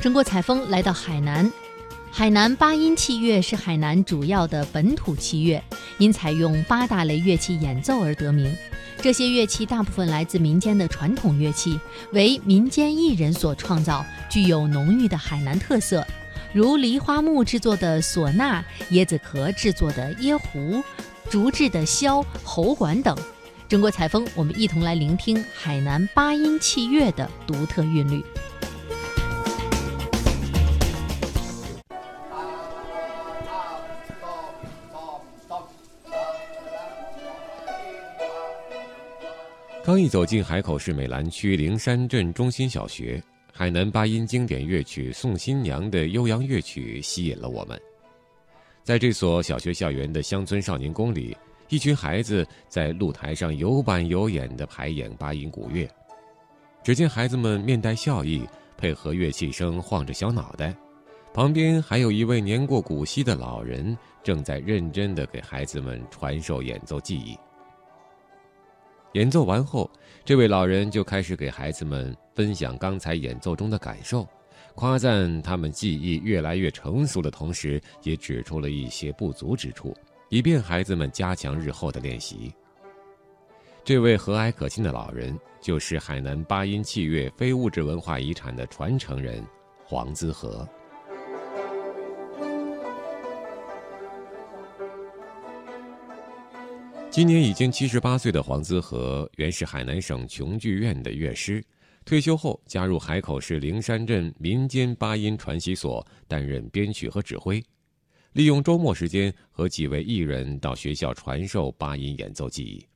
[0.00, 1.50] 中国采风来到海南，
[2.12, 5.62] 海南八音器乐是海南主要的本土器乐，
[5.98, 8.54] 因采用八大类乐器演奏而得名。
[9.00, 11.80] 这些乐器大部分来自民间的传统乐器，
[12.12, 16.06] 为民间艺人所创造，具有浓郁的海南特色，
[16.52, 20.82] 如梨花木制作的唢呐、椰子壳制作的椰壶、
[21.30, 23.16] 竹制的箫、喉管等。
[23.66, 28.22] 中国采风，我们一同来聆听海南八音器乐的独特韵律。
[39.86, 43.22] 刚一走进海口市美兰区灵山镇中心小学，
[43.52, 47.80] 海南八音经典乐曲《送新娘》的悠扬乐曲吸引了我们。
[48.82, 51.36] 在这所小学校园的乡村少年宫里，
[51.68, 55.88] 一群孩子在露台上有板有眼地排演八音古乐。
[56.82, 58.44] 只见孩子们面带笑意，
[58.76, 60.74] 配合乐器声晃着小脑袋，
[61.32, 67.38] 旁边还有一位年过古稀的老人，正在认真地给孩子们传授演奏技艺。
[69.16, 69.90] 演奏完后，
[70.26, 74.28] 这位老人就开始给孩子们分享刚才演奏中的感受，
[74.74, 79.96] 夸赞他们技艺越来越成熟的同时，也指出了一些不足之处，
[80.28, 82.52] 以便孩子们加强日后的练习。
[83.82, 89.42] 这位和蔼可亲的老人，就是海南八音器乐非物质文化遗产的传承人
[89.82, 90.68] 黄资和。
[97.16, 101.64] 今年已经七十八岁的黄资和，原是海南省琼剧院的乐师，
[102.04, 107.64] 退休后加入海口市灵山镇民间八音传习所担任编曲和指挥，
[108.34, 112.86] 利用周末时间和几位艺人到学校传授八音演奏技艺。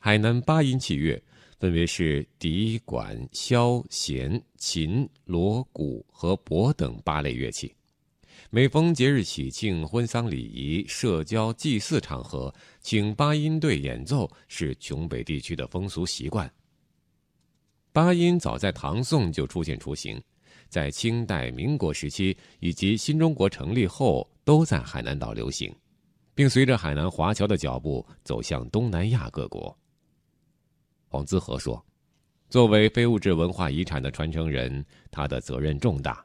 [0.00, 1.22] 海南八音器乐
[1.60, 7.72] 分别是笛、管、箫、弦、琴、锣、鼓和钹等八类乐器。
[8.54, 16.48] 每逢节日喜庆、婚丧礼仪、社交祭祀场合，请八音队演奏是琼北地区的风俗习惯。
[17.92, 20.22] 八音早在唐宋就出现雏形，
[20.68, 25.74] 在清代、民国时期以及新中国成立后，都在海南岛流行，
[26.32, 29.76] 并随着海南华侨的脚步走向东南亚各国。
[31.08, 31.84] 黄资和说
[32.48, 36.24] ：“作为非物质文化遗产的传承人，他的责任重大。”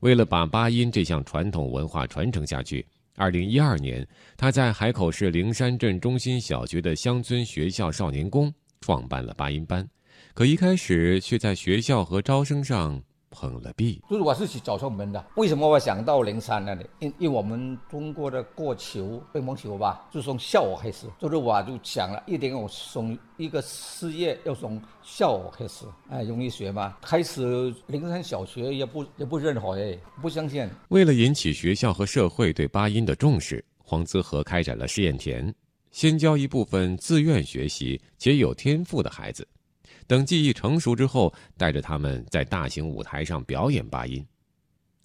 [0.00, 4.06] 为了把八音这项传统文化传承下去，二零一二年，
[4.36, 9.88] 他在海口市灵山镇中心小学的乡村学校少年宫创办了八音班，
[10.34, 13.02] 可一开始却在学校和招生上。
[13.34, 15.22] 碰了壁，就是我是去找上门的。
[15.34, 16.86] 为什么我想到灵山那里？
[17.00, 21.06] 因因为我们中国的过球、乒乓球吧，就从校开始。
[21.20, 26.96] 就是我就想了一点，我从一个事业要从校开始，哎，容易学吗。
[27.02, 30.68] 开始灵山小学也不也不认可哎，不相信。
[30.88, 35.52] 为了引起学校和社会对八音的重视，黄资和开展了试验田，
[35.90, 39.46] 先教一部分自愿学习且有天赋的孩子。
[40.06, 44.24] 等技艺成熟之后，带着他们在大型舞台上表演八音。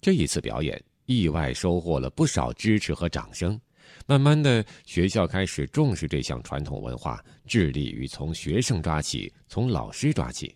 [0.00, 3.58] 这一次表演意外收获了不少支持和掌声。
[4.06, 10.54] 慢慢的，学校开始重视这项传统文化，致力于从学生抓起，从老师抓起。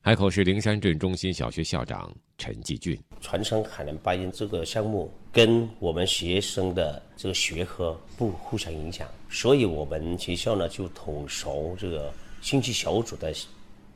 [0.00, 12.12] 海口市灵山镇中心小学校长陈继俊：传承海南八音这个项目跟我们学生的这个学科不互相影响，所以我们学校呢就统筹这个。
[12.40, 13.34] 星期小组的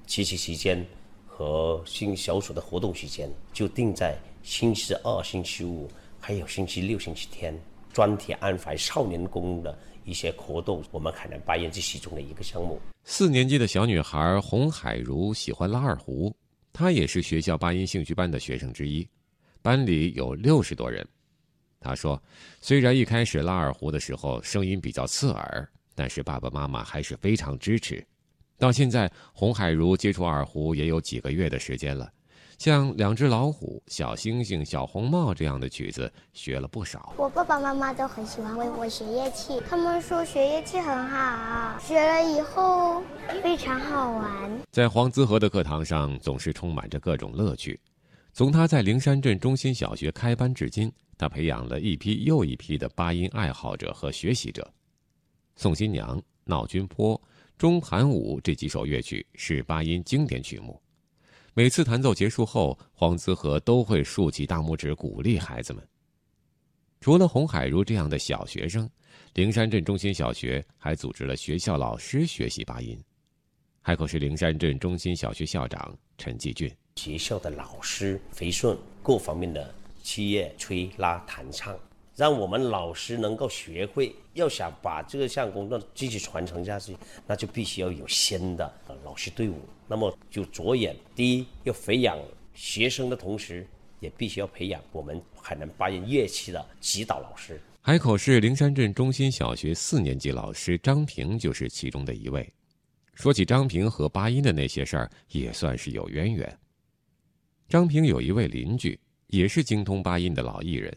[0.07, 0.87] 学习时间
[1.27, 5.91] 和新小组的活动时间就定在星期二、星期五，
[6.21, 7.59] 还有星期六、星期天，
[7.93, 10.85] 专题安排少年宫的一些活动。
[10.91, 12.79] 我们海南八音这其中的一个项目。
[13.05, 16.35] 四年级的小女孩洪海如喜欢拉二胡，
[16.73, 19.09] 她也是学校八音兴趣班的学生之一，
[19.63, 21.07] 班里有六十多人。
[21.81, 22.23] 她说，
[22.61, 28.07] 虽然一开始拉二胡的时候声音比较刺耳，但是爸爸妈妈还是非常支持。
[28.59, 32.09] 到现在，洪海如接触二胡也有几个月的时间了，
[32.57, 37.13] 像《两只老虎》《小星星》《小红帽》这样的曲子学了不少。
[37.19, 43.03] 我爸爸妈妈都很喜欢为我学乐器，他们说学乐器很好，学了以后
[43.43, 44.61] 非常好玩。
[44.71, 47.79] 在黄资和的课堂上，总是充满着各种乐趣。
[48.33, 54.63] 从他在灵山镇中心小学开班至今，他培养了一批又一批的八音爱好者和学习者。
[55.61, 57.17] 《宋新娘》《闹军坡》。
[57.57, 60.81] 中盘舞这几首乐曲是八音经典曲目，
[61.55, 65.87] 每次弹奏结束后，黄资和都会竖起大拇指鼓励孩子们。
[67.01, 68.91] 除了洪海如这样的小学生，
[69.35, 72.99] 灵山镇中心小学还组织了学校老师学习八音。
[73.81, 79.73] 海口市灵山镇中心小学校长陈继俊：学校的老师培训各方面的
[80.03, 81.79] 器乐吹拉弹唱，
[82.17, 84.15] 让我们老师能够学会。
[84.35, 88.73] 要想把这项工作继续传承下去，那就必须要有新的
[89.05, 89.61] 老师队伍。
[89.87, 92.19] 那么就着眼第一，要培养
[92.53, 93.65] 学生的同时，
[94.01, 97.61] 也必须要培养我们海南八音乐器的指导老师。
[97.81, 102.53] 海口市灵山镇中心小学四年级老师张平就是其中的一位。
[103.13, 106.59] 说起张平和八音的那些事儿，也算是有渊源。
[107.69, 110.93] 张平有一位邻居，也是精通八音的老艺人，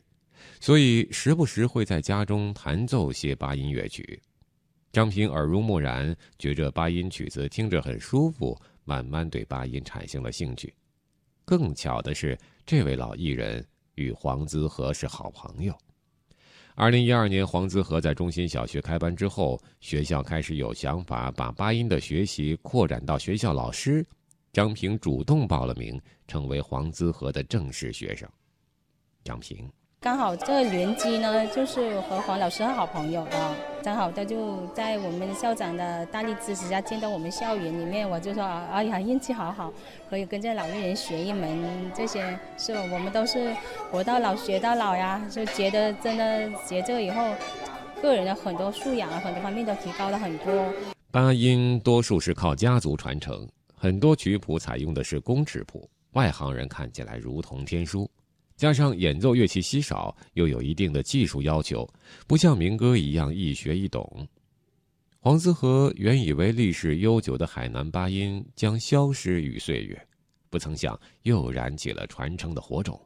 [0.59, 4.21] 所以时不时会在家中弹奏些八音乐曲。
[4.91, 10.73] 张平耳濡目染，觉着八音曲子听着很舒服，慢慢对八音产生了兴趣。
[11.45, 13.63] 更巧的是，这位老艺人
[13.95, 15.77] 与黄资和是好朋友。
[16.73, 24.05] 二零一二年，黄资和在中心小学开班之后，学校开始有想法把八音的学习扩展到学校老师。
[24.53, 28.27] 张平主动报了名，成为黄资和的正式学生。
[29.23, 29.69] 张平。
[29.99, 39.73] 刚好这个联机呢，就是和黄老师是好朋友的，正好他就在我们校长的大力支持下进到我们校园里面，我就说哎呀，运气好好，
[40.07, 42.21] 可以跟这老艺人学一门这些，
[42.59, 42.81] 是吧？
[42.93, 43.51] 我们都是
[43.91, 47.33] 活到老学到老呀，就觉得真的学这个以后，
[47.99, 50.71] 个人的很多素养啊，很多方面都提高了很多。
[51.09, 53.45] 八音多数是靠家族传承，
[53.75, 58.07] 很多曲谱采用的是公尺谱，外行人看起来如同天书。
[58.57, 61.87] 加上演奏乐器稀少，又有一定的技术要求，
[62.25, 64.27] 不像民歌一样易学易懂。
[65.19, 70.07] 黄思和原以为历史悠久的海南八音将消失于岁月，
[70.49, 72.99] 不曾想又燃起了传承的火种。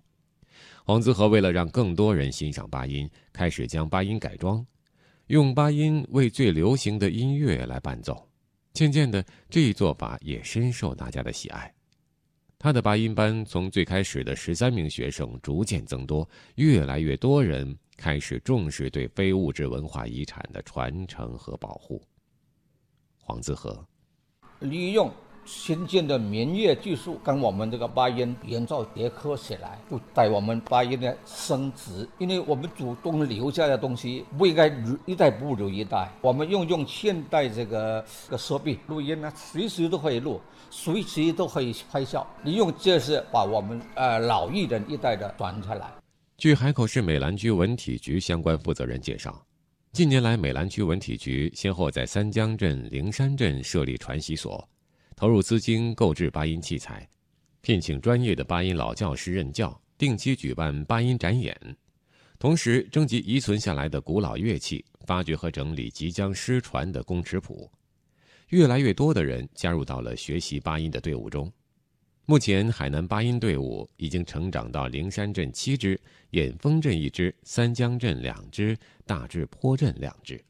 [0.86, 4.66] 黄子和为了让更多人欣赏八音，开始将八音改装，
[5.28, 8.26] 用八音为最流行的音乐来伴奏。
[8.74, 11.74] 渐渐的，这一做法也深受大家的喜爱。
[12.64, 22.00] 他的八音班从最开始的十三名学生逐渐增多，越来越多人开始重视对非物质文化遗产的传承和保护。
[23.18, 23.84] 黄子和
[24.60, 25.12] 利用
[25.46, 32.08] 新建的民乐技术，跟我们这个八音演奏结合起来，就带我们八音的升值。
[32.18, 34.68] 因为我们祖宗留下的东西不应该
[35.06, 40.40] 一代不如一代，我们用用现代这个个设备录音呢，随时都可以录。
[40.74, 45.86] 随时都可以拍照，利用这是把我们呃老艺人一代的传下来。
[46.38, 49.46] 据海口市美兰区文体局相关负责人介绍，
[49.92, 54.66] 近年来美兰区文体局先后在三江镇、灵山镇设立传习所，
[55.22, 57.08] 投入资金购置八音器材，
[57.62, 61.56] 聘请专业的八音老教师任教，定期举办八音展演，
[62.40, 67.70] 同时征集遗存下来的古老乐器，发掘和整理即将失传的公尺谱。
[68.48, 71.54] 越来越多的人加入到了学习八音的队伍中。
[72.26, 76.02] 目前，海南八音队伍已经成长到灵山镇七支、
[76.32, 78.76] 演丰镇一支、三江镇两支、
[79.06, 80.44] 大治坡镇两支。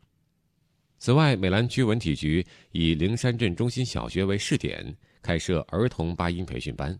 [1.01, 6.95] 此外，美兰区文体局以灵山镇中心小学为试点，开设儿童八音培训班，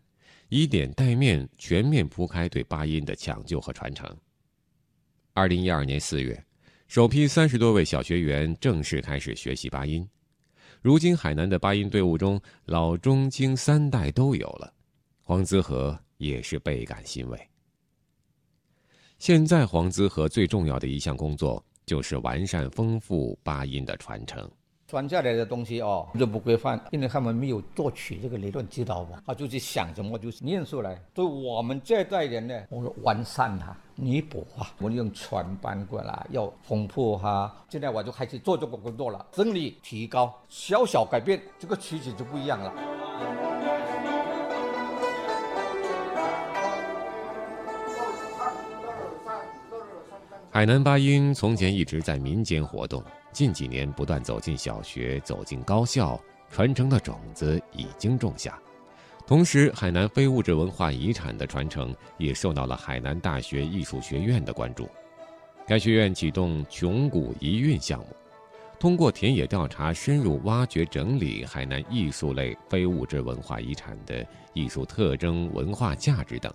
[0.50, 4.09] 以点带面，全面铺开对八音的抢救和传承。
[5.33, 6.44] 二零一二年四月，
[6.88, 10.09] 首批三十多位小学员正式开始学习八音。
[10.81, 14.74] 如今，海南的八音队伍中，老中青三代都有了，
[15.22, 17.39] 黄资和也是倍感欣慰。
[19.20, 24.50] 现在，黄资和最重要的一项工作就是完善丰富八音的传承。
[24.88, 29.21] 传下来的东西哦，就不规范，因为他们没有作曲这个理论知道吧？
[29.27, 30.98] 他就去想什么就念出来。
[31.13, 37.53] 对我们这代人呢，我说完善它，弥补啊，我们用传班过来，要丰富哈。
[37.67, 43.50] 现在我就开始做这个工作了，整理提高，小小改变，这个曲子就不一样了。
[50.53, 53.01] 海南八音从前一直在民间活动。
[53.31, 58.60] 近几年不断走进小学，走进高校，传承的种子已经种下。
[59.25, 64.89] 同时，海南非物质文化遗产的传承也受到了海南大学艺术学院的关注。
[65.65, 68.08] 该学院启动“穷古遗韵”项目，
[68.77, 76.53] 通过田野调查，深入挖掘整理海南艺术类非物质文化遗产的艺术特征、文化价值等，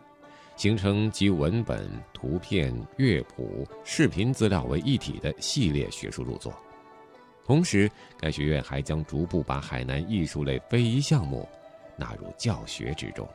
[0.56, 6.52] 形成集文本、图片、乐谱、视频资料为一体的系列学术著作。
[7.44, 11.48] 同时，该学院还将逐步把海南艺术类非遗项目
[11.96, 13.28] 纳入教学之中。